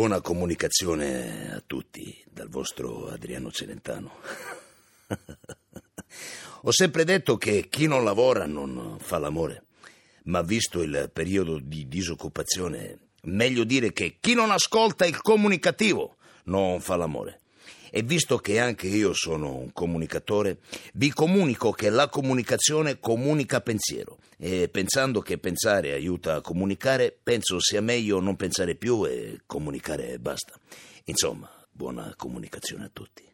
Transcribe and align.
buona 0.00 0.22
comunicazione 0.22 1.52
a 1.52 1.62
tutti 1.66 2.24
dal 2.32 2.48
vostro 2.48 3.08
Adriano 3.08 3.50
Celentano. 3.50 4.14
Ho 6.62 6.72
sempre 6.72 7.04
detto 7.04 7.36
che 7.36 7.68
chi 7.68 7.86
non 7.86 8.02
lavora 8.02 8.46
non 8.46 8.96
fa 8.98 9.18
l'amore, 9.18 9.64
ma 10.24 10.40
visto 10.40 10.80
il 10.80 11.10
periodo 11.12 11.58
di 11.58 11.86
disoccupazione, 11.86 12.98
meglio 13.24 13.64
dire 13.64 13.92
che 13.92 14.16
chi 14.20 14.32
non 14.32 14.50
ascolta 14.50 15.04
il 15.04 15.20
comunicativo 15.20 16.16
non 16.44 16.80
fa 16.80 16.96
l'amore. 16.96 17.40
E 17.90 18.02
visto 18.02 18.38
che 18.38 18.58
anche 18.58 18.86
io 18.86 19.12
sono 19.12 19.56
un 19.56 19.72
comunicatore, 19.72 20.58
vi 20.94 21.12
comunico 21.12 21.72
che 21.72 21.90
la 21.90 22.08
comunicazione 22.08 23.00
comunica 23.00 23.60
pensiero. 23.60 24.18
E 24.38 24.68
pensando 24.68 25.20
che 25.20 25.38
pensare 25.38 25.92
aiuta 25.92 26.36
a 26.36 26.40
comunicare, 26.40 27.16
penso 27.22 27.60
sia 27.60 27.80
meglio 27.80 28.20
non 28.20 28.36
pensare 28.36 28.74
più 28.74 29.04
e 29.04 29.40
comunicare 29.46 30.12
e 30.12 30.18
basta. 30.18 30.54
Insomma, 31.04 31.50
buona 31.70 32.14
comunicazione 32.16 32.84
a 32.84 32.90
tutti. 32.92 33.28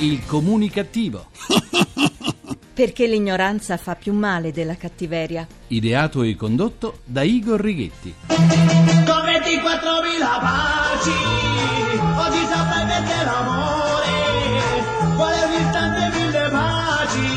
Il 0.00 0.24
comunicativo. 0.26 1.30
Perché 2.80 3.06
l'ignoranza 3.06 3.76
fa 3.76 3.94
più 3.94 4.14
male 4.14 4.52
della 4.52 4.74
cattiveria. 4.74 5.46
Ideato 5.66 6.22
e 6.22 6.34
condotto 6.34 7.00
da 7.04 7.20
Igor 7.20 7.60
Righetti. 7.60 8.14
Con 8.28 8.36
24.000 8.36 9.04
paci, 10.40 11.10
oggi 12.16 12.46
saprai 12.46 12.86
perché 12.86 13.24
l'amore 13.26 13.79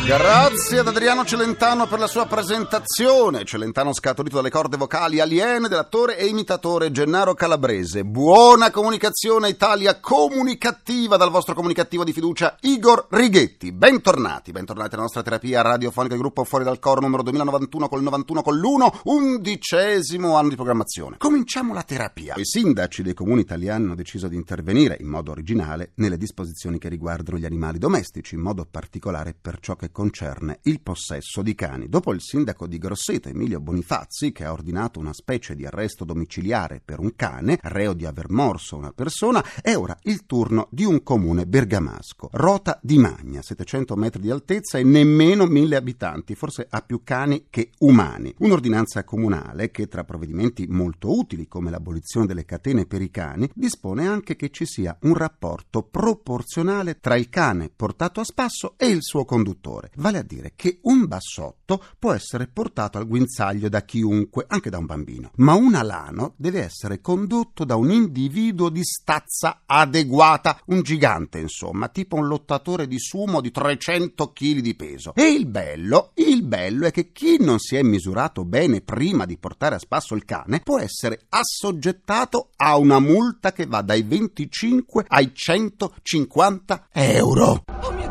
Grazie 0.05 0.79
ad 0.79 0.87
Adriano 0.89 1.23
Celentano 1.23 1.87
per 1.87 1.97
la 1.97 2.07
sua 2.07 2.25
presentazione. 2.25 3.45
Celentano 3.45 3.93
scaturito 3.93 4.35
dalle 4.35 4.49
corde 4.49 4.75
vocali 4.75 5.21
aliene 5.21 5.69
dell'attore 5.69 6.17
e 6.17 6.25
imitatore 6.25 6.91
Gennaro 6.91 7.33
Calabrese. 7.33 8.03
Buona 8.03 8.69
comunicazione 8.69 9.47
Italia 9.47 10.01
comunicativa 10.01 11.15
dal 11.15 11.29
vostro 11.29 11.53
comunicativo 11.53 12.03
di 12.03 12.11
fiducia 12.11 12.57
Igor 12.59 13.07
Righetti. 13.11 13.71
Bentornati, 13.71 14.51
bentornati 14.51 14.95
alla 14.95 15.03
nostra 15.03 15.23
terapia 15.23 15.61
radiofonica 15.61 16.15
di 16.15 16.19
gruppo 16.19 16.43
Fuori 16.43 16.65
dal 16.65 16.79
Coro 16.79 16.99
numero 16.99 17.23
2091 17.23 17.87
col 17.87 18.03
91 18.03 18.41
con 18.41 18.57
l'1, 18.57 18.99
undicesimo 19.05 20.35
anno 20.35 20.49
di 20.49 20.55
programmazione. 20.55 21.15
Cominciamo 21.17 21.73
la 21.73 21.83
terapia. 21.83 22.33
I 22.35 22.43
sindaci 22.43 23.03
dei 23.03 23.13
comuni 23.13 23.39
italiani 23.39 23.85
hanno 23.85 23.95
deciso 23.95 24.27
di 24.27 24.35
intervenire 24.35 24.97
in 24.99 25.07
modo 25.07 25.31
originale 25.31 25.91
nelle 25.95 26.17
disposizioni 26.17 26.77
che 26.77 26.89
riguardano 26.89 27.37
gli 27.37 27.45
animali 27.45 27.77
domestici, 27.77 28.35
in 28.35 28.41
modo 28.41 28.67
particolare 28.69 29.33
per 29.39 29.59
ciò 29.61 29.77
che 29.77 29.91
concerne 29.93 30.59
il 30.63 30.81
possesso 30.81 31.41
di 31.41 31.55
cani. 31.55 31.87
Dopo 31.87 32.11
il 32.11 32.19
sindaco 32.19 32.67
di 32.67 32.77
Grosseto, 32.77 33.29
Emilio 33.29 33.61
Bonifazzi, 33.61 34.33
che 34.33 34.43
ha 34.43 34.51
ordinato 34.51 34.99
una 34.99 35.13
specie 35.13 35.55
di 35.55 35.65
arresto 35.65 36.03
domiciliare 36.03 36.81
per 36.83 36.99
un 36.99 37.15
cane, 37.15 37.59
reo 37.61 37.93
di 37.93 38.05
aver 38.05 38.29
morso 38.29 38.75
una 38.75 38.91
persona, 38.91 39.41
è 39.61 39.77
ora 39.77 39.97
il 40.03 40.25
turno 40.25 40.67
di 40.69 40.83
un 40.83 41.01
comune 41.03 41.45
bergamasco. 41.45 42.27
Rota 42.33 42.77
di 42.81 42.97
Magna, 42.97 43.41
700 43.41 43.95
metri 43.95 44.21
di 44.21 44.29
altezza 44.31 44.77
e 44.77 44.83
nemmeno 44.83 45.45
mille 45.45 45.77
abitanti, 45.77 46.35
forse 46.35 46.67
ha 46.69 46.81
più 46.81 47.01
cani 47.05 47.45
che 47.49 47.69
umani. 47.79 48.33
Un'ordinanza 48.39 49.05
comunale 49.05 49.71
che, 49.71 49.87
tra 49.87 50.03
provvedimenti 50.03 50.65
molto 50.67 51.17
utili 51.17 51.47
come 51.47 51.69
l'abolizione 51.69 52.25
delle 52.25 52.43
catene 52.43 52.85
per 52.85 53.01
i 53.01 53.11
cani, 53.11 53.49
dispone 53.53 54.07
anche 54.07 54.35
che 54.35 54.49
ci 54.49 54.65
sia 54.65 54.97
un 55.01 55.13
rapporto 55.13 55.83
proporzionale 55.83 56.99
tra 56.99 57.15
il 57.15 57.29
cane 57.29 57.69
portato 57.73 58.19
a 58.19 58.23
spasso 58.23 58.73
e 58.77 58.87
il 58.87 59.01
suo 59.01 59.23
conduttore 59.23 59.82
vale 59.95 60.19
a 60.19 60.23
dire 60.23 60.53
che 60.55 60.79
un 60.83 61.07
bassotto 61.07 61.83
può 61.99 62.13
essere 62.13 62.47
portato 62.47 62.97
al 62.97 63.07
guinzaglio 63.07 63.69
da 63.69 63.81
chiunque, 63.83 64.45
anche 64.47 64.69
da 64.69 64.77
un 64.77 64.85
bambino, 64.85 65.31
ma 65.37 65.53
un 65.53 65.75
alano 65.75 66.33
deve 66.37 66.63
essere 66.63 67.01
condotto 67.01 67.65
da 67.65 67.75
un 67.75 67.91
individuo 67.91 68.69
di 68.69 68.83
stazza 68.83 69.61
adeguata, 69.65 70.59
un 70.67 70.81
gigante 70.81 71.39
insomma, 71.39 71.89
tipo 71.89 72.15
un 72.15 72.27
lottatore 72.27 72.87
di 72.87 72.99
sumo 72.99 73.41
di 73.41 73.51
300 73.51 74.31
kg 74.31 74.59
di 74.59 74.75
peso. 74.75 75.13
E 75.15 75.31
il 75.31 75.45
bello, 75.47 76.11
il 76.15 76.43
bello 76.43 76.85
è 76.87 76.91
che 76.91 77.11
chi 77.11 77.37
non 77.39 77.59
si 77.59 77.75
è 77.75 77.81
misurato 77.81 78.45
bene 78.45 78.81
prima 78.81 79.25
di 79.25 79.37
portare 79.37 79.75
a 79.75 79.79
spasso 79.79 80.15
il 80.15 80.25
cane 80.25 80.61
può 80.61 80.79
essere 80.79 81.21
assoggettato 81.29 82.49
a 82.57 82.77
una 82.77 82.99
multa 82.99 83.51
che 83.51 83.65
va 83.65 83.81
dai 83.81 84.03
25 84.03 85.05
ai 85.07 85.31
150 85.33 86.87
euro. 86.91 87.63
Oh 87.81 87.91
mio 87.91 88.02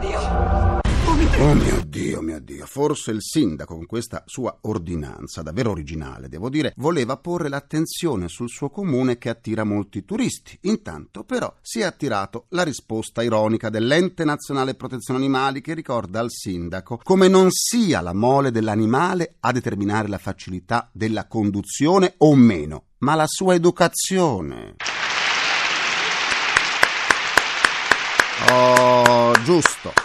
Dio, 1.92 2.22
mio 2.22 2.40
Dio, 2.40 2.64
forse 2.64 3.10
il 3.10 3.20
sindaco 3.20 3.74
con 3.74 3.84
questa 3.84 4.22
sua 4.26 4.56
ordinanza, 4.62 5.42
davvero 5.42 5.70
originale, 5.70 6.28
devo 6.28 6.48
dire, 6.48 6.72
voleva 6.76 7.18
porre 7.18 7.50
l'attenzione 7.50 8.28
sul 8.28 8.48
suo 8.48 8.70
comune 8.70 9.18
che 9.18 9.28
attira 9.28 9.62
molti 9.62 10.04
turisti. 10.04 10.58
Intanto 10.62 11.22
però 11.22 11.54
si 11.60 11.80
è 11.80 11.84
attirato 11.84 12.46
la 12.48 12.62
risposta 12.62 13.22
ironica 13.22 13.68
dell'Ente 13.68 14.24
Nazionale 14.24 14.74
Protezione 14.74 15.20
Animali 15.20 15.60
che 15.60 15.74
ricorda 15.74 16.20
al 16.20 16.30
sindaco 16.30 16.98
come 17.02 17.28
non 17.28 17.48
sia 17.50 18.00
la 18.00 18.14
mole 18.14 18.50
dell'animale 18.50 19.36
a 19.40 19.52
determinare 19.52 20.08
la 20.08 20.18
facilità 20.18 20.88
della 20.92 21.26
conduzione 21.26 22.14
o 22.18 22.34
meno, 22.34 22.84
ma 22.98 23.14
la 23.14 23.26
sua 23.26 23.54
educazione. 23.54 24.76
Oh, 28.50 29.32
giusto. 29.44 30.01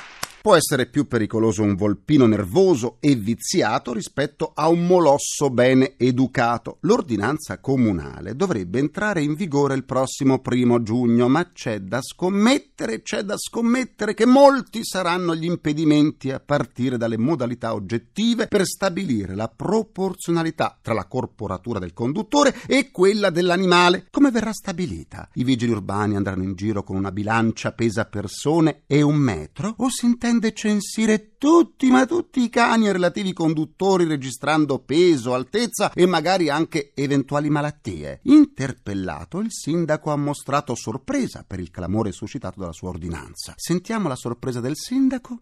Può 0.47 0.55
essere 0.55 0.85
più 0.85 1.07
pericoloso 1.07 1.61
un 1.61 1.75
volpino 1.75 2.25
nervoso 2.25 2.95
e 3.01 3.15
viziato 3.15 3.91
rispetto 3.91 4.53
a 4.55 4.69
un 4.69 4.85
molosso 4.85 5.49
bene 5.49 5.95
educato. 5.97 6.77
L'ordinanza 6.83 7.59
comunale 7.59 8.33
dovrebbe 8.33 8.79
entrare 8.79 9.21
in 9.21 9.33
vigore 9.33 9.75
il 9.75 9.83
prossimo 9.83 10.39
primo 10.39 10.81
giugno, 10.81 11.27
ma 11.27 11.51
c'è 11.51 11.81
da 11.81 12.01
scommettere, 12.01 13.01
c'è 13.01 13.23
da 13.23 13.35
scommettere 13.37 14.13
che 14.13 14.25
molti 14.25 14.85
saranno 14.85 15.35
gli 15.35 15.43
impedimenti 15.43 16.31
a 16.31 16.39
partire 16.39 16.95
dalle 16.95 17.17
modalità 17.17 17.73
oggettive 17.73 18.47
per 18.47 18.65
stabilire 18.65 19.35
la 19.35 19.51
proporzionalità 19.53 20.79
tra 20.81 20.93
la 20.93 21.07
corporatura 21.07 21.77
del 21.77 21.91
conduttore 21.91 22.55
e 22.67 22.89
quella 22.91 23.31
dell'animale. 23.31 24.07
Come 24.09 24.31
verrà 24.31 24.53
stabilita? 24.53 25.27
I 25.33 25.43
vigili 25.43 25.73
urbani 25.73 26.15
andranno 26.15 26.43
in 26.43 26.55
giro 26.55 26.83
con 26.83 26.95
una 26.95 27.11
bilancia 27.11 27.73
pesa 27.73 28.05
persone 28.05 28.83
e 28.87 29.01
un 29.01 29.17
metro? 29.17 29.73
O 29.79 29.89
si 29.89 30.05
intende 30.05 30.35
intende 30.37 30.53
censire 30.53 31.37
tutti, 31.37 31.89
ma 31.89 32.05
tutti 32.05 32.41
i 32.41 32.49
cani 32.49 32.87
e 32.87 32.91
relativi 32.91 33.33
conduttori 33.33 34.05
registrando 34.05 34.79
peso, 34.79 35.33
altezza 35.33 35.91
e 35.93 36.05
magari 36.05 36.49
anche 36.49 36.91
eventuali 36.93 37.49
malattie. 37.49 38.19
Interpellato, 38.23 39.39
il 39.39 39.51
sindaco 39.51 40.11
ha 40.11 40.15
mostrato 40.15 40.75
sorpresa 40.75 41.43
per 41.45 41.59
il 41.59 41.71
clamore 41.71 42.11
suscitato 42.11 42.59
dalla 42.59 42.73
sua 42.73 42.89
ordinanza. 42.89 43.53
Sentiamo 43.55 44.07
la 44.07 44.15
sorpresa 44.15 44.59
del 44.59 44.75
sindaco? 44.75 45.37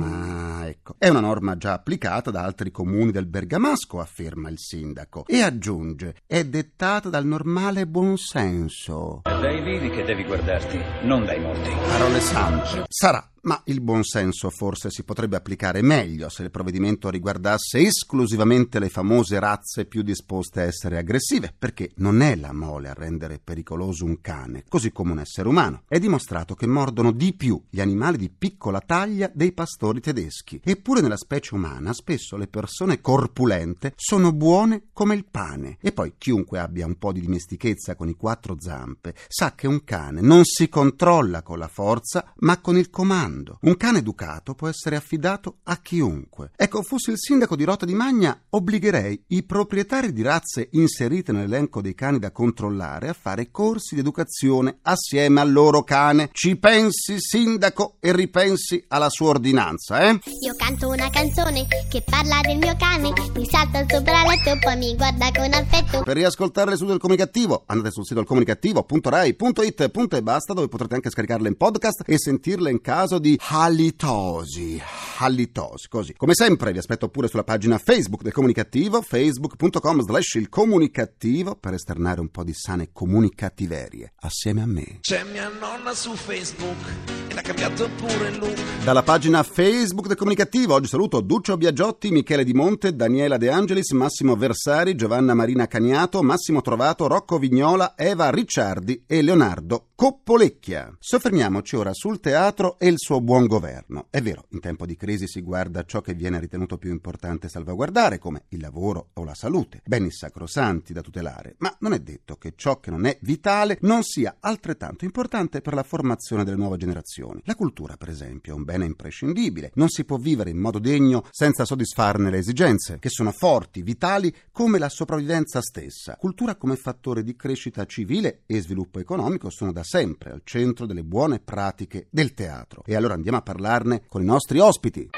Ah, 0.00 0.66
ecco. 0.66 0.94
È 0.98 1.08
una 1.08 1.20
norma 1.20 1.56
già 1.56 1.72
applicata 1.72 2.30
da 2.30 2.42
altri 2.42 2.70
comuni 2.70 3.10
del 3.10 3.26
Bergamasco, 3.26 4.00
afferma 4.00 4.48
il 4.48 4.58
sindaco. 4.58 5.24
E 5.26 5.40
aggiunge, 5.40 6.16
è 6.26 6.44
dettata 6.44 7.08
dal 7.08 7.26
normale 7.26 7.86
buonsenso. 7.86 9.22
Dai 9.22 9.62
vivi 9.62 9.90
che 9.90 10.04
devi 10.04 10.24
guardarti, 10.24 10.78
non 11.02 11.24
dai 11.24 11.40
morti. 11.40 11.70
Parole 11.88 12.20
sante. 12.20 12.84
Sarà 12.88 13.28
ma 13.44 13.60
il 13.66 13.80
buonsenso 13.80 14.50
forse 14.50 14.90
si 14.90 15.04
potrebbe 15.04 15.36
applicare 15.36 15.82
meglio 15.82 16.28
se 16.28 16.42
il 16.42 16.50
provvedimento 16.50 17.10
riguardasse 17.10 17.78
esclusivamente 17.78 18.78
le 18.78 18.88
famose 18.88 19.38
razze 19.38 19.84
più 19.84 20.02
disposte 20.02 20.60
a 20.60 20.64
essere 20.64 20.98
aggressive, 20.98 21.54
perché 21.56 21.92
non 21.96 22.20
è 22.22 22.36
la 22.36 22.52
mole 22.52 22.88
a 22.88 22.94
rendere 22.94 23.40
pericoloso 23.42 24.04
un 24.04 24.20
cane, 24.20 24.64
così 24.68 24.92
come 24.92 25.12
un 25.12 25.20
essere 25.20 25.48
umano. 25.48 25.82
È 25.86 25.98
dimostrato 25.98 26.54
che 26.54 26.66
mordono 26.66 27.12
di 27.12 27.34
più 27.34 27.62
gli 27.68 27.80
animali 27.80 28.16
di 28.16 28.30
piccola 28.30 28.80
taglia 28.80 29.30
dei 29.32 29.52
pastori 29.52 30.00
tedeschi. 30.00 30.60
Eppure 30.62 31.00
nella 31.00 31.16
specie 31.16 31.54
umana 31.54 31.92
spesso 31.92 32.36
le 32.36 32.48
persone 32.48 33.00
corpulente 33.00 33.92
sono 33.96 34.32
buone 34.32 34.84
come 34.92 35.14
il 35.14 35.26
pane. 35.26 35.78
E 35.80 35.92
poi 35.92 36.14
chiunque 36.18 36.58
abbia 36.58 36.86
un 36.86 36.96
po' 36.96 37.12
di 37.12 37.20
dimestichezza 37.20 37.94
con 37.94 38.08
i 38.08 38.14
quattro 38.14 38.56
zampe 38.58 39.14
sa 39.28 39.54
che 39.54 39.66
un 39.66 39.84
cane 39.84 40.20
non 40.20 40.44
si 40.44 40.68
controlla 40.68 41.42
con 41.42 41.58
la 41.58 41.68
forza, 41.68 42.32
ma 42.38 42.60
con 42.60 42.76
il 42.76 42.90
comando 42.90 43.33
comando. 43.34 43.58
Un 43.62 43.76
cane 43.76 43.98
educato 43.98 44.54
può 44.54 44.68
essere 44.68 44.96
affidato 44.96 45.58
a 45.64 45.78
chiunque. 45.78 46.50
Ecco, 46.56 46.82
fossi 46.82 47.10
il 47.10 47.18
sindaco 47.18 47.56
di 47.56 47.64
Rota 47.64 47.84
di 47.84 47.94
Magna, 47.94 48.38
obbligherei 48.50 49.24
i 49.28 49.42
proprietari 49.42 50.12
di 50.12 50.22
razze 50.22 50.68
inserite 50.72 51.32
nell'elenco 51.32 51.80
dei 51.80 51.94
cani 51.94 52.18
da 52.18 52.30
controllare 52.30 53.08
a 53.08 53.12
fare 53.12 53.50
corsi 53.50 53.94
di 53.94 54.00
educazione 54.00 54.78
assieme 54.82 55.40
al 55.40 55.52
loro 55.52 55.82
cane. 55.82 56.28
Ci 56.32 56.56
pensi, 56.56 57.16
sindaco, 57.18 57.96
e 58.00 58.12
ripensi 58.12 58.84
alla 58.88 59.08
sua 59.08 59.30
ordinanza, 59.30 60.00
eh? 60.08 60.20
Io 60.42 60.54
canto 60.56 60.88
una 60.88 61.10
canzone 61.10 61.66
che 61.88 62.02
parla 62.02 62.40
del 62.42 62.58
mio 62.58 62.74
cane, 62.76 63.12
mi 63.34 63.46
salta 63.46 63.84
sopra 63.88 64.22
il 64.22 64.28
letto 64.28 64.50
e 64.50 64.58
poi 64.58 64.76
mi 64.76 64.94
guarda 64.94 65.30
con 65.32 65.52
affetto. 65.52 66.02
Per 66.02 66.16
riascoltare 66.16 66.70
le 66.70 66.76
sue 66.76 66.86
del 66.86 66.98
comunicativo, 66.98 67.64
andate 67.66 67.90
sul 67.90 68.04
sito 68.04 68.22
comunicativo.rai.it 68.24 69.90
e 70.14 70.22
basta, 70.22 70.52
dove 70.52 70.68
potrete 70.68 70.94
anche 70.94 71.10
scaricarle 71.10 71.48
in 71.48 71.56
podcast 71.56 72.02
e 72.06 72.18
sentirle 72.18 72.70
in 72.70 72.80
caso 72.80 73.18
di 73.18 73.23
di 73.24 73.38
halitosi. 73.40 74.78
Halitosi, 75.16 75.88
così. 75.88 76.12
Come 76.14 76.34
sempre 76.34 76.72
vi 76.72 76.78
aspetto 76.78 77.08
pure 77.08 77.26
sulla 77.26 77.42
pagina 77.42 77.78
Facebook 77.78 78.22
del 78.22 78.32
Comunicativo, 78.32 79.00
facebook.com 79.00 80.02
slash 80.02 80.34
il 80.34 80.50
comunicativo 80.50 81.56
per 81.56 81.72
esternare 81.72 82.20
un 82.20 82.28
po' 82.28 82.44
di 82.44 82.52
sane 82.52 82.90
comunicativerie 82.92 84.12
assieme 84.20 84.60
a 84.60 84.66
me. 84.66 84.98
C'è 85.00 85.24
mia 85.24 85.48
nonna 85.48 85.94
su 85.94 86.14
Facebook 86.14 87.23
l'ha 87.34 87.42
cambiato 87.42 87.88
pure 87.96 88.30
look. 88.36 88.74
Dalla 88.84 89.02
pagina 89.02 89.42
Facebook 89.42 90.06
del 90.06 90.16
Comunicativo 90.16 90.74
oggi 90.74 90.88
saluto 90.88 91.20
Duccio 91.20 91.56
Biagiotti, 91.56 92.10
Michele 92.10 92.44
Di 92.44 92.52
Monte, 92.52 92.94
Daniela 92.94 93.38
De 93.38 93.50
Angelis, 93.50 93.90
Massimo 93.92 94.36
Versari, 94.36 94.94
Giovanna 94.94 95.32
Marina 95.32 95.66
Caniato, 95.66 96.22
Massimo 96.22 96.60
Trovato, 96.60 97.06
Rocco 97.06 97.38
Vignola, 97.38 97.94
Eva 97.96 98.30
Ricciardi 98.30 99.04
e 99.06 99.22
Leonardo 99.22 99.86
Coppolecchia. 99.94 100.94
Soffermiamoci 100.98 101.76
ora 101.76 101.94
sul 101.94 102.20
teatro 102.20 102.78
e 102.78 102.88
il 102.88 102.98
suo 102.98 103.22
buon 103.22 103.46
governo. 103.46 104.08
È 104.10 104.20
vero, 104.20 104.44
in 104.50 104.60
tempo 104.60 104.84
di 104.84 104.96
crisi 104.96 105.26
si 105.26 105.40
guarda 105.40 105.84
ciò 105.84 106.02
che 106.02 106.12
viene 106.12 106.38
ritenuto 106.38 106.76
più 106.76 106.90
importante 106.90 107.48
salvaguardare, 107.48 108.18
come 108.18 108.44
il 108.50 108.60
lavoro 108.60 109.08
o 109.14 109.24
la 109.24 109.34
salute, 109.34 109.80
beni 109.86 110.10
sacrosanti 110.10 110.92
da 110.92 111.00
tutelare, 111.00 111.54
ma 111.58 111.74
non 111.80 111.94
è 111.94 112.00
detto 112.00 112.36
che 112.36 112.52
ciò 112.54 112.80
che 112.80 112.90
non 112.90 113.06
è 113.06 113.16
vitale 113.22 113.78
non 113.80 114.02
sia 114.02 114.36
altrettanto 114.40 115.06
importante 115.06 115.62
per 115.62 115.72
la 115.72 115.82
formazione 115.82 116.44
delle 116.44 116.58
nuove 116.58 116.76
generazioni. 116.76 117.23
La 117.44 117.54
cultura, 117.54 117.96
per 117.96 118.08
esempio, 118.08 118.52
è 118.52 118.56
un 118.56 118.64
bene 118.64 118.84
imprescindibile. 118.84 119.70
Non 119.74 119.88
si 119.88 120.04
può 120.04 120.16
vivere 120.16 120.50
in 120.50 120.58
modo 120.58 120.78
degno 120.78 121.24
senza 121.30 121.64
soddisfarne 121.64 122.30
le 122.30 122.38
esigenze, 122.38 122.98
che 122.98 123.08
sono 123.08 123.32
forti, 123.32 123.82
vitali, 123.82 124.34
come 124.52 124.78
la 124.78 124.88
sopravvivenza 124.88 125.60
stessa. 125.60 126.16
Cultura 126.16 126.56
come 126.56 126.76
fattore 126.76 127.22
di 127.22 127.36
crescita 127.36 127.84
civile 127.86 128.42
e 128.46 128.60
sviluppo 128.60 128.98
economico 128.98 129.50
sono 129.50 129.72
da 129.72 129.82
sempre 129.82 130.30
al 130.30 130.42
centro 130.44 130.86
delle 130.86 131.04
buone 131.04 131.40
pratiche 131.40 132.06
del 132.10 132.34
teatro. 132.34 132.82
E 132.84 132.94
allora 132.94 133.14
andiamo 133.14 133.38
a 133.38 133.42
parlarne 133.42 134.02
con 134.08 134.22
i 134.22 134.26
nostri 134.26 134.58
ospiti. 134.58 135.10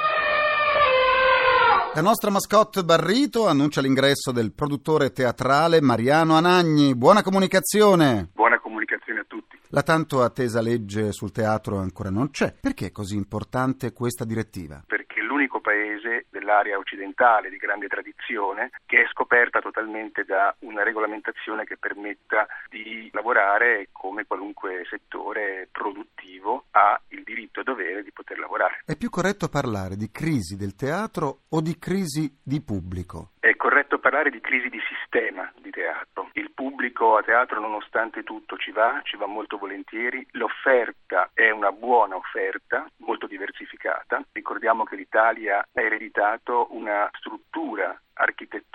La 1.96 2.02
nostra 2.02 2.30
mascotte 2.30 2.84
Barrito 2.84 3.46
annuncia 3.48 3.80
l'ingresso 3.80 4.30
del 4.30 4.52
produttore 4.52 5.12
teatrale 5.12 5.80
Mariano 5.80 6.34
Anagni. 6.36 6.94
Buona 6.94 7.22
comunicazione! 7.22 8.28
Buona 8.34 8.60
comunicazione 8.60 9.20
a 9.20 9.24
tutti. 9.26 9.45
La 9.70 9.82
tanto 9.82 10.22
attesa 10.22 10.60
legge 10.60 11.10
sul 11.10 11.32
teatro 11.32 11.78
ancora 11.78 12.08
non 12.08 12.30
c'è. 12.30 12.54
Perché 12.60 12.86
è 12.86 12.92
così 12.92 13.16
importante 13.16 13.92
questa 13.92 14.24
direttiva? 14.24 14.84
Perché 14.86 15.20
è 15.20 15.24
l'unico 15.24 15.60
paese 15.60 16.26
dell'area 16.30 16.78
occidentale 16.78 17.50
di 17.50 17.56
grande 17.56 17.88
tradizione 17.88 18.70
che 18.86 19.02
è 19.02 19.08
scoperta 19.10 19.58
totalmente 19.58 20.24
da 20.24 20.54
una 20.60 20.84
regolamentazione 20.84 21.64
che 21.64 21.76
permetta 21.76 22.46
di 22.70 23.10
lavorare 23.12 23.88
come 23.90 24.24
qualunque 24.24 24.86
settore 24.88 25.68
produttivo 25.72 26.66
ha 26.70 27.00
il 27.08 27.24
diritto 27.24 27.60
e 27.60 27.64
dovere 27.64 28.04
di 28.04 28.12
poter 28.12 28.38
lavorare. 28.38 28.82
È 28.84 28.96
più 28.96 29.10
corretto 29.10 29.48
parlare 29.48 29.96
di 29.96 30.12
crisi 30.12 30.56
del 30.56 30.76
teatro 30.76 31.40
o 31.48 31.60
di 31.60 31.76
crisi 31.76 32.38
di 32.40 32.60
pubblico? 32.60 33.32
È 33.40 33.54
corretto 33.56 33.95
parlare 34.06 34.30
di 34.30 34.40
crisi 34.40 34.68
di 34.68 34.78
sistema 34.86 35.52
di 35.60 35.70
teatro. 35.70 36.30
Il 36.34 36.52
pubblico 36.52 37.16
a 37.16 37.24
teatro 37.24 37.58
nonostante 37.58 38.22
tutto 38.22 38.56
ci 38.56 38.70
va, 38.70 39.00
ci 39.02 39.16
va 39.16 39.26
molto 39.26 39.58
volentieri. 39.58 40.24
L'offerta 40.32 41.30
è 41.34 41.50
una 41.50 41.72
buona 41.72 42.14
offerta, 42.14 42.88
molto 42.98 43.26
diversificata. 43.26 44.22
Ricordiamo 44.30 44.84
che 44.84 44.94
l'Italia 44.94 45.58
ha 45.58 45.80
ereditato 45.82 46.68
una 46.70 47.10
struttura 47.18 48.00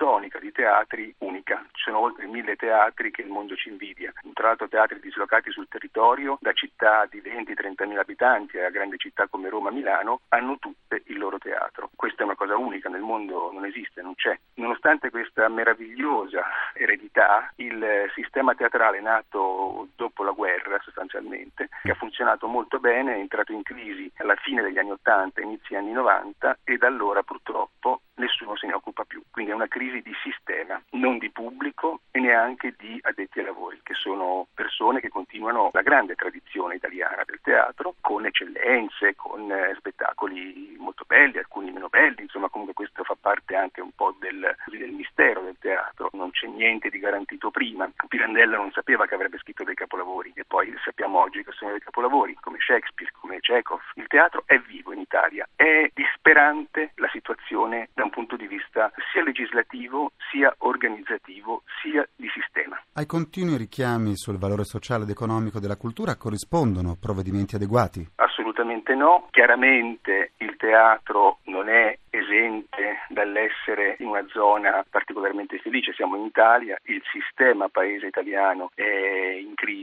architettonica 0.02 0.38
di 0.40 0.50
teatri 0.50 1.14
unica. 1.18 1.64
Ci 1.72 1.84
sono 1.84 1.98
oltre 2.00 2.26
mille 2.26 2.56
teatri 2.56 3.10
che 3.10 3.22
il 3.22 3.28
mondo 3.28 3.54
ci 3.54 3.68
invidia. 3.68 4.12
Tra 4.32 4.48
l'altro 4.48 4.68
teatri 4.68 4.98
dislocati 5.00 5.50
sul 5.50 5.68
territorio, 5.68 6.38
da 6.40 6.52
città 6.52 7.06
di 7.08 7.20
20-30 7.20 7.86
mila 7.86 8.00
abitanti 8.00 8.58
a 8.58 8.70
grandi 8.70 8.98
città 8.98 9.28
come 9.28 9.48
Roma 9.48 9.70
Milano, 9.70 10.20
hanno 10.28 10.58
tutte 10.58 11.02
il 11.06 11.18
loro 11.18 11.38
teatro. 11.38 11.90
Questa 11.94 12.22
è 12.22 12.24
una 12.24 12.34
cosa 12.34 12.56
unica, 12.56 12.88
nel 12.88 13.00
mondo 13.00 13.50
non 13.52 13.64
esiste, 13.64 14.02
non 14.02 14.14
c'è. 14.14 14.36
Nonostante 14.54 15.10
questa 15.10 15.48
meravigliosa 15.48 16.42
eredità, 16.74 17.52
il 17.56 18.10
sistema 18.14 18.54
teatrale 18.54 19.00
nato 19.00 19.88
dopo 19.94 20.24
la 20.24 20.32
guerra 20.32 20.80
sostanzialmente, 20.82 21.68
che 21.82 21.92
ha 21.92 21.94
funzionato 21.94 22.48
molto 22.48 22.80
bene, 22.80 23.14
è 23.14 23.18
entrato 23.18 23.52
in 23.52 23.62
crisi 23.62 24.10
alla 24.16 24.34
fine 24.36 24.62
degli 24.62 24.78
anni 24.78 24.90
80, 24.90 25.40
inizi 25.42 25.76
anni 25.76 25.92
90 25.92 26.58
e 26.64 26.76
da 26.76 26.88
allora 26.88 27.22
purtroppo 27.22 28.00
nessuno 28.22 28.56
se 28.56 28.66
ne 28.66 28.74
occupa 28.74 29.04
più. 29.04 29.22
Quindi 29.30 29.50
è 29.50 29.54
una 29.54 29.66
crisi 29.66 30.00
di 30.00 30.12
sistema, 30.22 30.80
non 30.90 31.18
di 31.18 31.30
pubblico 31.30 32.00
e 32.10 32.20
neanche 32.20 32.74
di 32.78 32.98
addetti 33.02 33.40
ai 33.40 33.46
lavori, 33.46 33.80
che 33.82 33.94
sono 33.94 34.46
persone 34.54 35.00
che 35.00 35.08
continuano 35.08 35.70
la 35.72 35.82
grande 35.82 36.14
tradizione 36.14 36.76
italiana 36.76 37.24
del 37.24 37.40
teatro 37.42 37.96
con 38.00 38.24
eccellenze, 38.26 39.14
con 39.16 39.50
eh, 39.50 39.74
spettacoli 39.76 40.76
molto 40.78 41.04
belli, 41.06 41.38
alcuni 41.38 41.70
meno 41.72 41.88
belli, 41.88 42.22
insomma 42.22 42.48
comunque 42.48 42.74
questo 42.74 43.02
fa 43.02 43.16
parte 43.20 43.56
anche 43.56 43.80
un 43.80 43.92
po' 43.94 44.14
del, 44.18 44.54
del 44.66 44.90
mistero 44.90 45.42
del 45.42 45.56
teatro, 45.58 46.10
non 46.12 46.30
c'è 46.30 46.46
niente 46.46 46.90
di 46.90 46.98
garantito 46.98 47.50
prima. 47.50 47.90
Pirandello 48.08 48.56
non 48.56 48.70
sapeva 48.72 49.06
che 49.06 49.14
avrebbe 49.14 49.38
scritto 49.38 49.64
dei 49.64 49.74
capolavori 49.74 50.32
e 50.34 50.44
poi 50.44 50.74
sappiamo 50.84 51.20
oggi 51.20 51.42
che 51.42 51.52
sono 51.52 51.70
dei 51.70 51.80
capolavori 51.80 52.36
come 52.40 52.58
Shakespeare, 52.60 53.11
Chekhov. 53.52 53.80
Il 53.94 54.06
teatro 54.06 54.44
è 54.46 54.58
vivo 54.58 54.92
in 54.92 55.00
Italia, 55.00 55.46
è 55.54 55.90
disperante 55.92 56.92
la 56.96 57.08
situazione 57.12 57.90
da 57.92 58.04
un 58.04 58.10
punto 58.10 58.36
di 58.36 58.46
vista 58.46 58.90
sia 59.12 59.22
legislativo, 59.22 60.12
sia 60.30 60.54
organizzativo, 60.58 61.62
sia 61.82 62.06
di 62.16 62.28
sistema. 62.32 62.80
Ai 62.94 63.06
continui 63.06 63.58
richiami 63.58 64.16
sul 64.16 64.38
valore 64.38 64.64
sociale 64.64 65.04
ed 65.04 65.10
economico 65.10 65.60
della 65.60 65.76
cultura 65.76 66.16
corrispondono 66.16 66.96
provvedimenti 66.98 67.56
adeguati? 67.56 68.08
Assolutamente 68.16 68.94
no. 68.94 69.28
Chiaramente 69.30 70.32
il 70.38 70.56
teatro 70.56 71.38
non 71.44 71.68
è 71.68 71.98
esente 72.08 73.00
dall'essere 73.08 73.96
in 73.98 74.08
una 74.08 74.24
zona 74.28 74.84
particolarmente 74.88 75.58
felice. 75.58 75.92
Siamo 75.92 76.16
in 76.16 76.24
Italia, 76.24 76.78
il 76.84 77.02
sistema 77.10 77.68
paese 77.68 78.06
italiano 78.06 78.70
è 78.74 79.36
in 79.38 79.54
crisi 79.54 79.81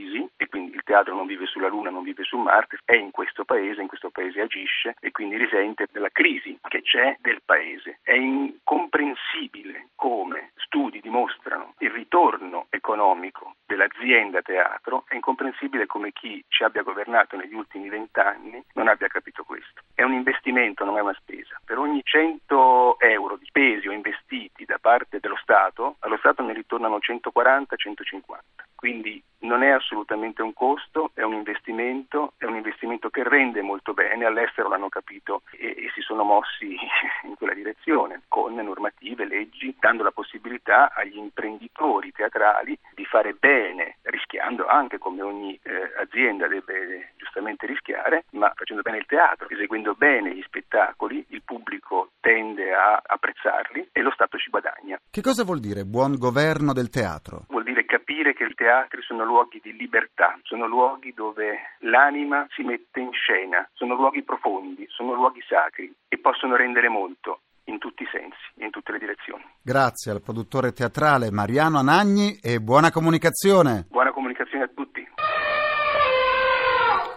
teatro 0.90 1.14
non 1.14 1.26
vive 1.26 1.46
sulla 1.46 1.68
Luna, 1.68 1.88
non 1.90 2.02
vive 2.02 2.24
su 2.24 2.36
Marte, 2.36 2.78
è 2.84 2.96
in 2.96 3.12
questo 3.12 3.44
paese, 3.44 3.80
in 3.80 3.86
questo 3.86 4.10
paese 4.10 4.40
agisce 4.40 4.96
e 4.98 5.12
quindi 5.12 5.36
risente 5.36 5.86
della 5.92 6.08
crisi 6.10 6.58
che 6.66 6.82
c'è 6.82 7.16
del 7.20 7.42
paese. 7.44 8.00
È 8.02 8.12
incomprensibile 8.12 9.90
come 9.94 10.50
studi 10.56 11.00
dimostrano 11.00 11.74
il 11.78 11.90
ritorno 11.90 12.66
economico 12.70 13.54
dell'azienda 13.66 14.42
teatro, 14.42 15.04
è 15.06 15.14
incomprensibile 15.14 15.86
come 15.86 16.10
chi 16.10 16.44
ci 16.48 16.64
abbia 16.64 16.82
governato 16.82 17.36
negli 17.36 17.54
ultimi 17.54 17.88
vent'anni 17.88 18.60
non 18.74 18.88
abbia 18.88 19.06
capito 19.06 19.44
questo. 19.44 19.82
È 19.94 20.02
un 20.02 20.12
investimento, 20.12 20.84
non 20.84 20.98
è 20.98 21.00
una 21.00 21.14
spesa. 21.14 21.60
Per 21.64 21.78
ogni 21.78 22.00
100 22.02 22.98
euro 22.98 23.36
di 23.36 23.44
spesi 23.46 23.86
o 23.86 23.92
investiti 23.92 24.64
da 24.64 24.78
parte 24.80 25.20
dello 25.20 25.38
Stato, 25.40 25.96
allo 26.00 26.16
Stato 26.16 26.42
ne 26.42 26.52
ritornano 26.52 26.98
140-150. 26.98 28.38
Quindi 28.80 29.22
non 29.40 29.62
è 29.62 29.68
assolutamente 29.68 30.40
un 30.40 30.54
costo, 30.54 31.10
è 31.12 31.22
un 31.22 31.34
investimento, 31.34 32.32
è 32.38 32.46
un 32.46 32.56
investimento 32.56 33.10
che 33.10 33.22
rende 33.22 33.60
molto 33.60 33.92
bene, 33.92 34.24
all'estero 34.24 34.70
l'hanno 34.70 34.88
capito 34.88 35.42
e, 35.52 35.66
e 35.66 35.90
si 35.94 36.00
sono 36.00 36.24
mossi 36.24 36.76
in 37.24 37.34
quella 37.36 37.52
direzione 37.52 38.22
con 38.26 38.54
normative, 38.54 39.26
leggi, 39.26 39.76
dando 39.78 40.02
la 40.02 40.12
possibilità 40.12 40.92
agli 40.94 41.18
imprenditori 41.18 42.10
teatrali 42.10 42.78
di 42.94 43.04
fare 43.04 43.34
bene, 43.34 43.96
rischiando 44.02 44.66
anche 44.66 44.96
come 44.96 45.20
ogni 45.20 45.58
eh, 45.62 45.92
azienda 46.00 46.48
deve 46.48 47.12
giustamente 47.16 47.66
rischiare, 47.66 48.24
ma 48.30 48.50
facendo 48.54 48.80
bene 48.82 48.98
il 48.98 49.06
teatro, 49.06 49.48
eseguendo 49.48 49.94
bene 49.94 50.34
gli 50.34 50.42
spettacoli, 50.42 51.22
il 51.28 51.42
pubblico 51.42 52.12
tende 52.20 52.72
a 52.72 53.02
apprezzarli 53.04 53.90
e 53.92 54.00
lo 54.00 54.10
Stato 54.10 54.38
ci 54.38 54.50
guadagna. 54.50 54.98
Che 55.10 55.22
cosa 55.22 55.44
vuol 55.44 55.60
dire 55.60 55.84
buon 55.84 56.16
governo 56.16 56.72
del 56.72 56.90
teatro? 56.90 57.44
Vuol 57.48 57.64
dire 57.64 57.84
capire 57.84 58.34
che 58.34 58.44
i 58.44 58.49
teatri 58.60 59.00
sono 59.00 59.24
luoghi 59.24 59.58
di 59.62 59.72
libertà, 59.72 60.38
sono 60.42 60.66
luoghi 60.66 61.14
dove 61.14 61.76
l'anima 61.78 62.46
si 62.50 62.60
mette 62.62 63.00
in 63.00 63.10
scena, 63.12 63.66
sono 63.72 63.94
luoghi 63.94 64.22
profondi, 64.22 64.84
sono 64.90 65.14
luoghi 65.14 65.40
sacri 65.48 65.90
e 66.06 66.18
possono 66.18 66.56
rendere 66.56 66.90
molto 66.90 67.40
in 67.64 67.78
tutti 67.78 68.02
i 68.02 68.08
sensi, 68.12 68.36
in 68.62 68.68
tutte 68.68 68.92
le 68.92 68.98
direzioni. 68.98 69.42
Grazie 69.62 70.12
al 70.12 70.20
produttore 70.20 70.72
teatrale 70.72 71.30
Mariano 71.30 71.78
Anagni 71.78 72.38
e 72.42 72.60
buona 72.60 72.90
comunicazione. 72.90 73.86
Buona 73.88 74.12
comunicazione 74.12 74.64
a 74.64 74.68
tutti. 74.68 75.08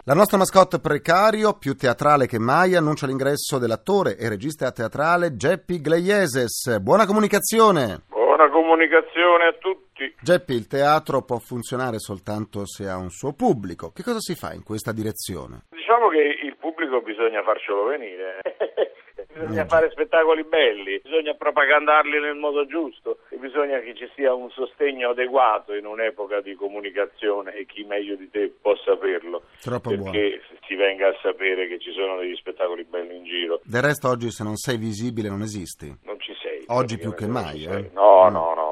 La 0.06 0.14
nostra 0.14 0.38
mascotte 0.38 0.80
precario, 0.80 1.58
più 1.58 1.76
teatrale 1.76 2.26
che 2.26 2.40
mai, 2.40 2.76
annuncia 2.76 3.06
l'ingresso 3.06 3.58
dell'attore 3.58 4.16
e 4.18 4.30
regista 4.30 4.72
teatrale 4.72 5.36
Geppi 5.36 5.82
Gleieses. 5.82 6.80
Buona 6.80 7.06
comunicazione. 7.06 8.04
Buona 8.08 8.50
comunicazione 8.50 9.48
a 9.48 9.54
tutti. 9.60 9.83
Geppi, 10.22 10.54
il 10.54 10.68
teatro 10.68 11.24
può 11.24 11.38
funzionare 11.38 12.00
soltanto 12.00 12.66
se 12.66 12.88
ha 12.88 12.98
un 12.98 13.10
suo 13.10 13.34
pubblico. 13.34 13.92
Che 13.92 14.04
cosa 14.04 14.20
si 14.20 14.36
fa 14.36 14.54
in 14.54 14.64
questa 14.64 14.92
direzione? 14.92 15.66
Diciamo 15.70 16.10
che 16.10 16.40
il 16.44 16.56
pubblico 16.58 17.02
bisogna 17.02 17.44
farcelo 17.44 17.86
venire. 17.86 18.40
bisogna 19.34 19.66
fare 19.66 19.90
spettacoli 19.92 20.44
belli, 20.44 21.00
bisogna 21.04 21.34
propagandarli 21.34 22.20
nel 22.20 22.36
modo 22.36 22.66
giusto, 22.66 23.20
bisogna 23.40 23.80
che 23.80 23.96
ci 23.96 24.10
sia 24.16 24.34
un 24.34 24.50
sostegno 24.52 25.10
adeguato 25.10 25.74
in 25.74 25.86
un'epoca 25.86 26.42
di 26.42 26.54
comunicazione 26.56 27.54
e 27.56 27.66
chi 27.66 27.84
meglio 27.84 28.16
di 28.16 28.30
te 28.30 28.54
può 28.62 28.76
saperlo. 28.78 29.44
Troppo 29.62 29.90
perché 29.90 30.42
si 30.68 30.76
venga 30.76 31.10
a 31.10 31.18
sapere 31.22 31.68
che 31.68 31.80
ci 31.80 31.92
sono 31.92 32.18
degli 32.18 32.36
spettacoli 32.36 32.84
belli 32.84 33.18
in 33.18 33.24
giro. 33.26 33.60
Del 33.64 33.82
resto 33.82 34.10
oggi 34.10 34.30
se 34.30 34.44
non 34.44 34.56
sei 34.56 34.78
visibile 34.78 35.30
non 35.30 35.42
esisti. 35.42 35.94
Non 36.04 36.20
ci 36.20 36.34
sei. 36.42 36.64
Oggi 36.68 36.98
più 36.98 37.14
che 37.14 37.28
mai, 37.28 37.66
eh? 37.66 37.90
No, 37.94 38.30
no, 38.30 38.30
no, 38.30 38.54
no. 38.56 38.63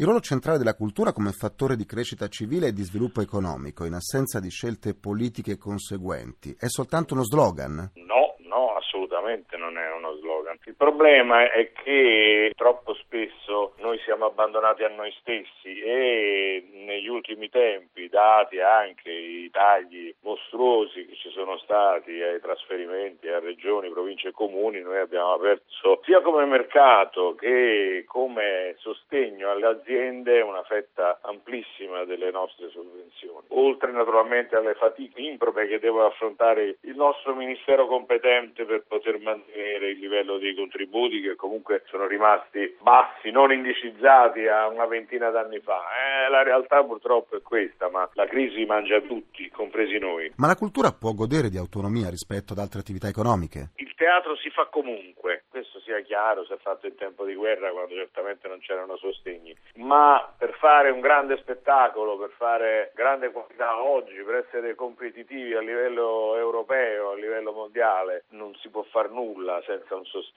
Il 0.00 0.06
ruolo 0.06 0.22
centrale 0.22 0.56
della 0.56 0.72
cultura 0.72 1.12
come 1.12 1.30
fattore 1.30 1.76
di 1.76 1.84
crescita 1.84 2.26
civile 2.28 2.68
e 2.68 2.72
di 2.72 2.84
sviluppo 2.84 3.20
economico, 3.20 3.84
in 3.84 3.92
assenza 3.92 4.40
di 4.40 4.48
scelte 4.48 4.94
politiche 4.94 5.58
conseguenti, 5.58 6.56
è 6.58 6.68
soltanto 6.68 7.12
uno 7.12 7.22
slogan? 7.22 7.92
No, 7.96 8.34
no, 8.48 8.76
assolutamente 8.78 9.58
non 9.58 9.76
è 9.76 9.92
uno 9.92 10.16
slogan. 10.16 10.29
Il 10.64 10.74
problema 10.74 11.50
è 11.50 11.70
che 11.72 12.52
troppo 12.56 12.94
spesso 12.94 13.74
noi 13.78 13.98
siamo 14.00 14.26
abbandonati 14.26 14.82
a 14.82 14.88
noi 14.88 15.12
stessi 15.20 15.80
e 15.80 16.66
negli 16.72 17.08
ultimi 17.08 17.48
tempi, 17.48 18.08
dati 18.08 18.60
anche 18.60 19.10
i 19.10 19.50
tagli 19.50 20.12
mostruosi 20.22 21.06
che 21.06 21.14
ci 21.14 21.30
sono 21.30 21.56
stati 21.58 22.20
ai 22.20 22.40
trasferimenti 22.40 23.28
a 23.28 23.38
regioni, 23.38 23.90
province 23.90 24.28
e 24.28 24.32
comuni, 24.32 24.80
noi 24.80 24.98
abbiamo 24.98 25.36
perso 25.38 26.00
sia 26.04 26.20
come 26.20 26.44
mercato 26.46 27.34
che 27.34 28.04
come 28.06 28.74
sostegno 28.78 29.50
alle 29.50 29.66
aziende 29.66 30.40
una 30.40 30.62
fetta 30.64 31.20
amplissima 31.22 32.04
delle 32.04 32.30
nostre 32.30 32.68
sovvenzioni. 32.70 33.46
Oltre 33.50 33.92
naturalmente 33.92 34.56
alle 34.56 34.74
fatiche 34.74 35.20
improbe 35.20 35.68
che 35.68 35.78
deve 35.78 36.02
affrontare 36.02 36.78
il 36.80 36.96
nostro 36.96 37.34
ministero 37.34 37.86
competente 37.86 38.64
per 38.64 38.84
poter 38.88 39.18
mantenere 39.20 39.90
il 39.90 39.98
livello 39.98 40.38
dei 40.40 40.54
contributi 40.54 41.20
che 41.20 41.36
comunque 41.36 41.84
sono 41.86 42.06
rimasti 42.06 42.76
bassi, 42.80 43.30
non 43.30 43.52
indicizzati 43.52 44.46
a 44.48 44.66
una 44.66 44.86
ventina 44.86 45.30
d'anni 45.30 45.60
fa. 45.60 45.80
Eh, 46.26 46.30
la 46.30 46.42
realtà 46.42 46.82
purtroppo 46.82 47.36
è 47.36 47.42
questa, 47.42 47.88
ma 47.88 48.08
la 48.14 48.26
crisi 48.26 48.64
mangia 48.64 49.00
tutti, 49.00 49.48
compresi 49.50 49.98
noi. 49.98 50.32
Ma 50.36 50.46
la 50.46 50.56
cultura 50.56 50.90
può 50.92 51.12
godere 51.12 51.48
di 51.48 51.58
autonomia 51.58 52.08
rispetto 52.10 52.52
ad 52.52 52.58
altre 52.58 52.80
attività 52.80 53.08
economiche? 53.08 53.70
Il 53.76 53.94
teatro 53.94 54.34
si 54.36 54.50
fa 54.50 54.66
comunque, 54.66 55.44
questo 55.50 55.78
sia 55.80 56.00
chiaro, 56.00 56.44
si 56.46 56.52
è 56.52 56.56
fatto 56.56 56.86
in 56.86 56.96
tempo 56.96 57.24
di 57.24 57.34
guerra 57.34 57.70
quando 57.70 57.94
certamente 57.94 58.48
non 58.48 58.58
c'erano 58.60 58.96
sostegni, 58.96 59.54
ma 59.74 60.32
per 60.38 60.54
fare 60.58 60.90
un 60.90 61.00
grande 61.00 61.36
spettacolo, 61.36 62.16
per 62.16 62.30
fare 62.36 62.92
grande 62.94 63.30
qualità 63.30 63.82
oggi, 63.82 64.14
per 64.22 64.46
essere 64.46 64.74
competitivi 64.74 65.54
a 65.54 65.60
livello 65.60 66.34
europeo, 66.36 67.10
a 67.10 67.16
livello 67.16 67.52
mondiale, 67.52 68.24
non 68.30 68.54
si 68.56 68.70
può 68.70 68.82
fare 68.84 69.08
nulla 69.08 69.62
senza 69.66 69.94
un 69.94 70.04
sostegno 70.04 70.29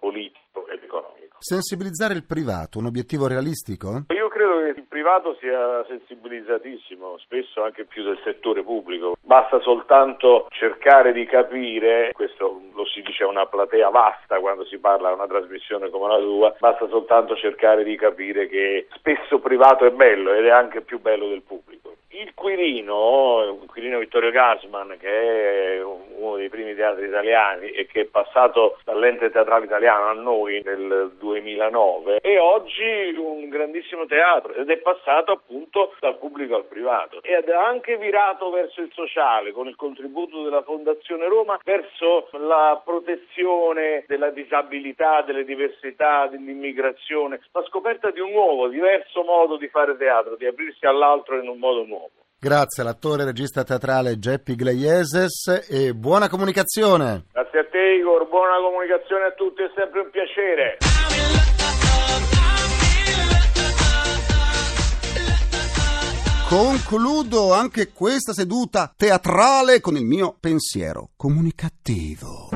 politico 0.00 0.66
ed 0.68 0.82
economico. 0.82 1.36
Sensibilizzare 1.38 2.14
il 2.14 2.24
privato, 2.24 2.78
un 2.78 2.86
obiettivo 2.86 3.26
realistico? 3.26 4.04
Io 4.08 4.28
credo 4.28 4.58
che 4.60 4.80
il 4.80 4.86
privato 4.88 5.36
sia 5.40 5.84
sensibilizzatissimo, 5.86 7.18
spesso 7.18 7.62
anche 7.62 7.84
più 7.84 8.02
del 8.02 8.18
settore 8.24 8.62
pubblico. 8.62 9.16
Basta 9.20 9.60
soltanto 9.60 10.46
cercare 10.50 11.12
di 11.12 11.26
capire, 11.26 12.10
questo 12.12 12.62
lo 12.72 12.86
si 12.86 13.02
dice 13.02 13.24
a 13.24 13.28
una 13.28 13.46
platea 13.46 13.90
vasta 13.90 14.40
quando 14.40 14.64
si 14.64 14.78
parla 14.78 15.08
di 15.08 15.14
una 15.14 15.26
trasmissione 15.26 15.90
come 15.90 16.08
la 16.08 16.18
tua, 16.18 16.56
basta 16.58 16.88
soltanto 16.88 17.36
cercare 17.36 17.84
di 17.84 17.96
capire 17.96 18.48
che 18.48 18.86
spesso 18.94 19.38
privato 19.38 19.84
è 19.84 19.90
bello 19.90 20.32
ed 20.32 20.46
è 20.46 20.50
anche 20.50 20.80
più 20.80 21.00
bello 21.00 21.28
del 21.28 21.42
pubblico. 21.42 21.94
Il 22.08 22.32
Quirino, 22.32 23.58
il 23.60 23.68
Quirino 23.68 23.98
Vittorio 23.98 24.30
Gassman, 24.30 24.96
che 24.98 25.76
è 25.76 25.82
uno 26.36 26.38
dei 26.38 26.48
primi 26.48 26.74
teatri 26.74 27.06
italiani 27.06 27.70
e 27.70 27.86
che 27.86 28.02
è 28.02 28.04
passato 28.04 28.78
dall'ente 28.84 29.30
teatrale 29.30 29.64
italiano 29.64 30.04
a 30.08 30.12
noi 30.12 30.62
nel 30.62 31.12
2009, 31.18 32.20
è 32.20 32.38
oggi 32.38 33.14
un 33.16 33.48
grandissimo 33.48 34.06
teatro 34.06 34.54
ed 34.54 34.70
è 34.70 34.76
passato 34.78 35.32
appunto 35.32 35.94
dal 35.98 36.18
pubblico 36.18 36.54
al 36.54 36.66
privato 36.66 37.22
ed 37.22 37.48
ha 37.48 37.66
anche 37.66 37.96
virato 37.96 38.50
verso 38.50 38.82
il 38.82 38.90
sociale 38.92 39.52
con 39.52 39.66
il 39.66 39.76
contributo 39.76 40.42
della 40.42 40.62
Fondazione 40.62 41.26
Roma 41.26 41.58
verso 41.64 42.28
la 42.32 42.80
protezione 42.84 44.04
della 44.06 44.30
disabilità, 44.30 45.22
delle 45.22 45.44
diversità, 45.44 46.26
dell'immigrazione, 46.26 47.40
la 47.52 47.64
scoperta 47.64 48.10
di 48.10 48.20
un 48.20 48.30
nuovo, 48.30 48.68
diverso 48.68 49.22
modo 49.22 49.56
di 49.56 49.68
fare 49.68 49.96
teatro, 49.96 50.36
di 50.36 50.46
aprirsi 50.46 50.84
all'altro 50.84 51.40
in 51.40 51.48
un 51.48 51.58
modo 51.58 51.84
nuovo. 51.84 52.25
Grazie 52.38 52.82
all'attore 52.82 53.22
e 53.22 53.24
regista 53.24 53.64
teatrale 53.64 54.18
Geppi 54.18 54.56
Gleieses 54.56 55.66
e 55.70 55.94
buona 55.94 56.28
comunicazione. 56.28 57.24
Grazie 57.32 57.60
a 57.60 57.64
te 57.64 57.78
Igor, 57.98 58.28
buona 58.28 58.58
comunicazione 58.60 59.24
a 59.24 59.32
tutti, 59.32 59.62
è 59.62 59.70
sempre 59.74 60.00
un 60.00 60.10
piacere. 60.10 60.76
Concludo 66.48 67.54
anche 67.54 67.90
questa 67.92 68.32
seduta 68.32 68.92
teatrale 68.94 69.80
con 69.80 69.96
il 69.96 70.04
mio 70.04 70.36
pensiero 70.38 71.08
comunicativo. 71.16 72.55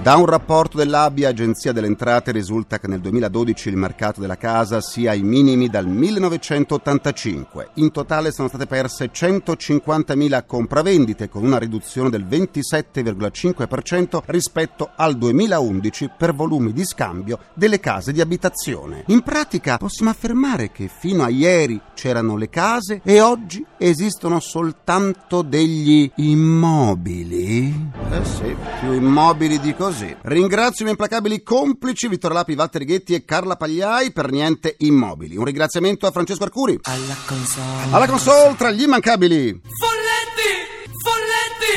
Da 0.00 0.14
un 0.14 0.26
rapporto 0.26 0.78
dell'ABI, 0.78 1.24
Agenzia 1.24 1.72
delle 1.72 1.88
Entrate, 1.88 2.30
risulta 2.30 2.78
che 2.78 2.86
nel 2.86 3.00
2012 3.00 3.68
il 3.68 3.76
mercato 3.76 4.20
della 4.20 4.38
casa 4.38 4.80
sia 4.80 5.10
ai 5.10 5.22
minimi 5.22 5.68
dal 5.68 5.86
1985. 5.86 7.70
In 7.74 7.90
totale 7.90 8.30
sono 8.30 8.48
state 8.48 8.66
perse 8.66 9.10
150.000 9.12 10.44
compravendite, 10.46 11.28
con 11.28 11.44
una 11.44 11.58
riduzione 11.58 12.08
del 12.10 12.24
27,5% 12.24 14.22
rispetto 14.26 14.88
al 14.94 15.18
2011 15.18 16.10
per 16.16 16.32
volumi 16.32 16.72
di 16.72 16.86
scambio 16.86 17.40
delle 17.52 17.80
case 17.80 18.12
di 18.12 18.22
abitazione. 18.22 19.02
In 19.08 19.20
pratica 19.22 19.76
possiamo 19.76 20.10
affermare 20.10 20.70
che 20.70 20.88
fino 20.88 21.24
a 21.24 21.28
ieri 21.28 21.78
c'erano 21.92 22.36
le 22.36 22.48
case 22.48 23.00
e 23.02 23.20
oggi 23.20 23.62
esistono 23.76 24.40
soltanto 24.40 25.42
degli 25.42 26.10
immobili. 26.16 27.90
Eh 28.10 28.24
sì, 28.24 28.56
più 28.80 28.92
immobili 28.92 29.58
di 29.58 29.74
così. 29.74 29.87
Ringrazio 29.88 30.80
i 30.80 30.82
miei 30.82 30.90
implacabili 30.90 31.42
complici 31.42 32.08
Vittorio 32.08 32.36
Lapi, 32.36 32.52
Walter 32.52 32.84
Ghetti 32.84 33.14
e 33.14 33.24
Carla 33.24 33.56
Pagliai 33.56 34.12
per 34.12 34.30
niente 34.30 34.74
immobili. 34.80 35.36
Un 35.36 35.44
ringraziamento 35.44 36.06
a 36.06 36.10
Francesco 36.10 36.44
Arcuri. 36.44 36.78
Alla 36.82 37.16
console. 37.26 37.92
Alla 37.92 38.06
console 38.06 38.54
tra 38.56 38.70
gli 38.70 38.82
immancabili. 38.82 39.60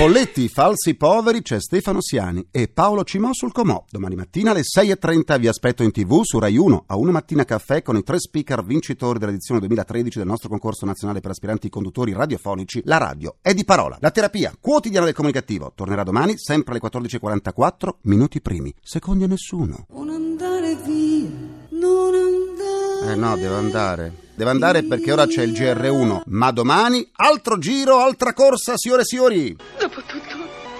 Folletti! 0.02 0.50
Falsi 0.50 0.96
poveri, 0.96 1.44
c'è 1.44 1.60
Stefano 1.60 2.02
Siani 2.02 2.48
e 2.50 2.68
Paolo 2.70 3.04
Cimò 3.04 3.30
sul 3.34 3.52
Comò. 3.52 3.86
Domani 3.88 4.16
mattina 4.16 4.50
alle 4.50 4.62
6.30 4.62 5.40
vi 5.40 5.48
aspetto 5.48 5.84
in 5.84 5.92
tv 5.92 6.22
su 6.24 6.40
Rai 6.40 6.58
1 6.58 6.86
a 6.88 6.96
una 6.96 7.12
mattina 7.12 7.46
caffè 7.46 7.84
con 7.84 7.98
i 7.98 8.02
tre 8.02 8.18
speaker 8.18 8.66
vincitori 8.66 9.20
dell'edizione 9.20 9.60
2013 9.60 10.18
del 10.18 10.28
nostro 10.28 10.50
concorso 10.50 10.88
nazionale 10.88 11.20
per 11.20 11.30
aspiranti 11.30 11.70
conduttori 11.70 12.14
radiofonici. 12.14 12.82
La 12.86 12.98
radio 12.98 13.36
è 13.44 13.54
di 13.54 13.64
parola. 13.64 13.96
La 14.00 14.10
terapia 14.10 14.56
quotidiana 14.60 15.06
del 15.06 15.14
comunicativo 15.14 15.72
tornerà 15.76 16.02
domani 16.02 16.34
sempre 16.36 16.72
alle 16.72 16.82
14.44, 16.82 17.90
minuti 18.06 18.42
primi, 18.42 18.74
secondi 18.82 19.26
a 19.26 19.28
nessuno. 19.28 19.86
Non 19.92 20.10
andare 20.10 20.78
via. 20.78 21.41
Eh 23.04 23.16
no, 23.16 23.36
devo 23.36 23.56
andare. 23.56 24.30
Devo 24.36 24.52
andare 24.52 24.84
perché 24.84 25.12
ora 25.12 25.26
c'è 25.26 25.44
il 25.44 25.54
GR1, 25.54 26.22
ma 26.28 26.52
domani 26.52 27.08
altro 27.14 27.58
giro, 27.58 27.98
altra 27.98 28.34
corsa, 28.34 28.78
signore 28.78 29.02
e 29.02 29.06
signori. 29.06 29.56
Dopotutto, 29.80 30.38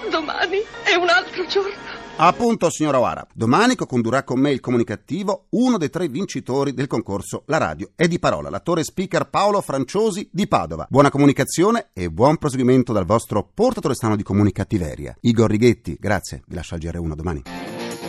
domani 0.10 0.58
è 0.84 0.96
un 0.96 1.10
altro 1.10 1.46
giorno. 1.48 1.74
Appunto, 2.18 2.70
signora 2.70 3.00
Oara, 3.00 3.26
domani 3.34 3.76
co-condurrà 3.76 4.24
con 4.24 4.40
me 4.40 4.52
il 4.52 4.60
comunicativo 4.60 5.48
uno 5.50 5.80
dei 5.80 5.90
tre 5.90 6.08
vincitori 6.08 6.76
del 6.76 6.86
concorso 6.86 7.42
La 7.48 7.58
Radio 7.58 7.90
è 7.96 8.08
di 8.08 8.20
parola, 8.20 8.52
l'attore 8.52 8.84
speaker 8.84 9.28
Paolo 9.28 9.60
Franciosi 9.62 10.30
di 10.32 10.48
Padova. 10.48 10.86
Buona 10.88 11.10
comunicazione 11.10 11.88
e 11.94 12.12
buon 12.12 12.38
proseguimento 12.38 12.94
dal 12.94 13.06
vostro 13.06 13.50
portatore 13.52 13.96
strano 13.96 14.16
di 14.16 14.24
comunicattiveria. 14.24 15.18
Igor 15.22 15.50
Righetti, 15.50 15.98
grazie, 16.00 16.44
vi 16.46 16.54
lascio 16.54 16.76
al 16.76 16.82
GR1 16.82 17.16
domani. 17.16 17.44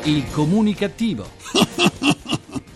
Il 0.04 0.31
comunicativo. 0.31 1.26